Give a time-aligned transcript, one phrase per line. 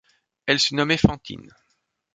[0.47, 1.53] Elle se nommait Fantine.